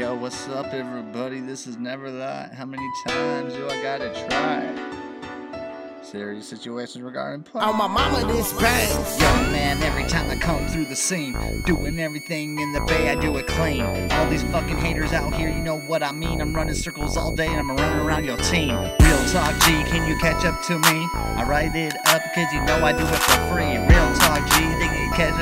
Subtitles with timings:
[0.00, 1.40] Yo, what's up, everybody?
[1.40, 2.54] This is Never That.
[2.54, 6.00] How many times do I gotta try?
[6.02, 7.60] Serious situations regarding play.
[7.62, 9.20] Oh, my mama, this bangs.
[9.20, 11.36] Young man, every time I come through the scene,
[11.66, 13.82] doing everything in the bay, I do it clean.
[14.12, 16.40] All these fucking haters out here, you know what I mean.
[16.40, 18.70] I'm running circles all day and I'm running around your team.
[18.70, 21.08] Real talk, G, can you catch up to me?
[21.12, 23.76] I write it up because you know I do it for free.
[23.76, 24.14] Real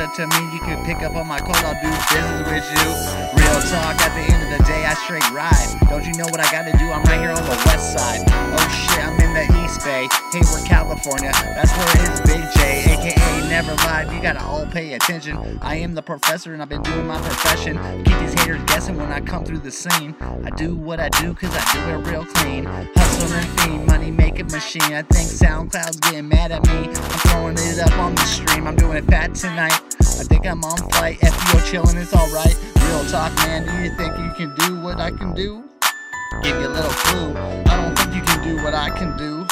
[0.08, 0.52] up to me.
[0.52, 2.88] You can pick up on my call, I'll do business with you.
[3.36, 5.76] Real talk, at the end of the day, I straight ride.
[5.88, 6.84] Don't you know what I gotta do?
[6.90, 8.24] I'm right here on the west side.
[8.28, 10.08] Oh shit, I'm in the East Bay.
[10.32, 11.32] Hayward California.
[11.32, 14.10] That's where it's Big J, aka Never Lied.
[14.12, 15.58] You gotta all pay attention.
[15.60, 17.76] I am the professor and I've been doing my profession.
[18.04, 20.14] Keep these haters guessing when I come through the scene.
[20.20, 22.64] I do what I do cause I do it real clean.
[22.64, 23.57] Hustle
[24.48, 24.94] making machine.
[24.94, 26.88] I think SoundCloud's getting mad at me.
[26.88, 28.66] I'm throwing it up on the stream.
[28.66, 29.80] I'm doing it fat tonight.
[30.00, 31.18] I think I'm on flight.
[31.20, 32.56] FBO chilling, it's alright.
[32.82, 33.66] Real talk, man.
[33.66, 35.64] Do you think you can do what I can do?
[36.42, 37.34] Give you a little clue.
[37.36, 39.46] I don't think you can do what I can do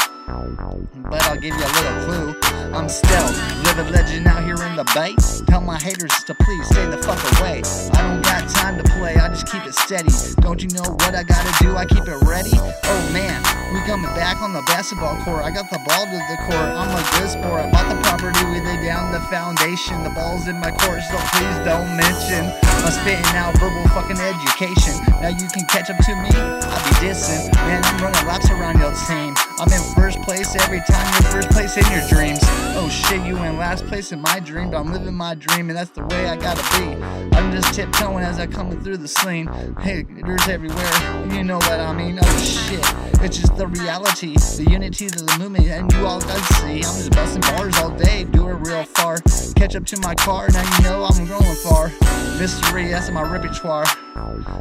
[1.09, 2.35] but I'll give you a little clue.
[2.75, 3.27] I'm still
[3.65, 5.15] living legend out here in the bay.
[5.47, 7.63] Tell my haters to please stay the fuck away.
[7.93, 10.11] I don't got time to play, I just keep steady.
[10.43, 11.77] Don't you know what I gotta do?
[11.79, 12.51] I keep it ready.
[12.59, 13.39] Oh man,
[13.71, 15.47] we coming back on the basketball court.
[15.47, 16.71] I got the ball to the court.
[16.75, 17.63] I'm a good sport.
[17.63, 20.03] I bought the property, we lay down the foundation.
[20.03, 22.51] The ball's in my court, so please don't mention.
[22.83, 24.99] I'm spitting out verbal fucking education.
[25.23, 26.35] Now you can catch up to me.
[26.35, 27.47] I'll be dissing.
[27.55, 29.39] Man, I'm running laps around your team.
[29.59, 32.41] I'm in first place every time you're first place in your dreams.
[32.77, 35.79] Oh shit, you in last place in my dream, but I'm living my dream, and
[35.79, 37.03] that's the way I gotta be.
[37.37, 39.47] I'm just tiptoeing as I coming through the scene.
[39.81, 42.19] Haters everywhere, you know what I mean.
[42.21, 42.85] Oh shit,
[43.23, 46.77] it's just the reality, the unity of the movement, and you all gotta see.
[46.77, 49.21] I'm just busting bars all day, do it real far.
[49.57, 51.91] Catch up to my car, now you know I'm going far.
[52.39, 53.87] Mystery, that's my repertoire.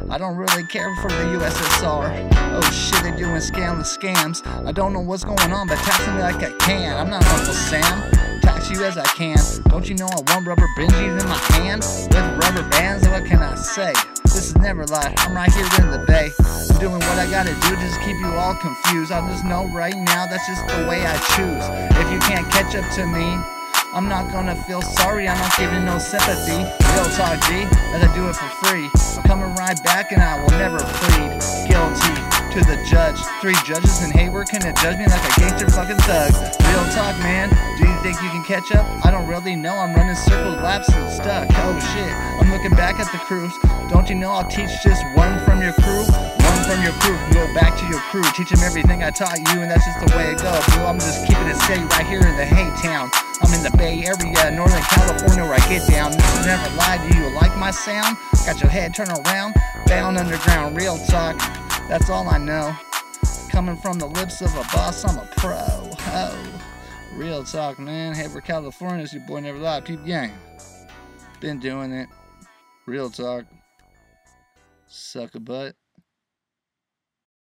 [0.08, 2.30] I don't really care for the USSR.
[2.32, 4.46] Oh shit, they doing scandalous scams.
[4.66, 6.96] I don't know what's going on, but tax me like I can.
[6.96, 7.82] I'm not Uncle Sam.
[8.42, 9.38] Tax you as I can.
[9.68, 13.08] Don't you know I want rubber Benjis in my hand with rubber bands?
[13.08, 13.92] What can I say?
[14.22, 15.14] This is never lie.
[15.18, 16.30] I'm right here in the bay.
[16.70, 19.10] I'm doing what I gotta do just keep you all confused.
[19.10, 21.64] I just know right now that's just the way I choose.
[21.96, 23.26] If you can't catch up to me,
[23.94, 26.62] I'm not gonna feel sorry, I'm not giving no sympathy.
[26.92, 27.64] Real talk G,
[27.96, 28.90] as I do it for free.
[29.16, 32.25] I'm coming right back and I will never plead guilty
[32.56, 33.20] to the judge.
[33.42, 36.32] Three judges in Hayward can judge me like a gangster fucking thug.
[36.64, 37.52] Real talk, man.
[37.76, 38.86] Do you think you can catch up?
[39.04, 39.76] I don't really know.
[39.76, 41.48] I'm running circles, laps, and stuck.
[41.52, 42.08] Oh shit.
[42.40, 43.52] I'm looking back at the crews.
[43.92, 46.08] Don't you know I'll teach just one from your crew?
[46.08, 48.24] One from your crew go back to your crew.
[48.32, 50.64] Teach them everything I taught you, and that's just the way it goes.
[50.72, 53.10] Bro, I'm just keeping it steady right here in the Hay Town.
[53.44, 56.16] I'm in the Bay Area, Northern California, where I get down.
[56.48, 57.04] Never lie.
[57.04, 58.16] Do you like my sound?
[58.48, 60.74] Got your head turned around, down underground.
[60.74, 61.36] Real talk.
[61.88, 62.76] That's all I know.
[63.48, 65.56] Coming from the lips of a boss, I'm a pro.
[65.56, 66.62] Oh,
[67.14, 68.12] real talk, man.
[68.12, 69.82] Hayward, California, it's your boy Never Lie.
[69.82, 70.32] Peep Gang.
[71.40, 72.08] Been doing it.
[72.86, 73.44] Real talk.
[74.88, 75.76] Suck a butt.